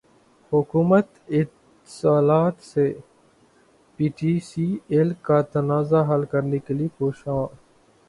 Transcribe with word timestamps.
حکومت 0.51 1.07
اتصالات 1.39 2.55
سے 2.71 2.85
پی 3.99 4.07
ٹی 4.17 4.33
سی 4.49 4.65
ایل 4.91 5.13
کا 5.25 5.41
تنازع 5.53 6.01
حل 6.09 6.23
کرنے 6.31 6.59
کیلئے 6.65 6.87
کوشاں 6.97 7.41